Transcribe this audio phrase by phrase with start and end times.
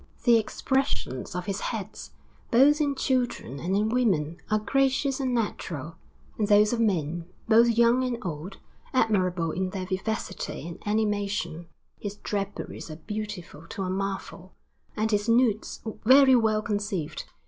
[0.23, 2.09] The expressions of his heads,
[2.49, 5.93] both in children and in women, are gracious and natural,
[6.39, 8.57] and those of men, both young and old,
[8.95, 11.67] admirable in their vivacity and animation;
[11.99, 14.55] his draperies are beautiful to a marvel,
[14.97, 17.25] and his nudes very well conceived.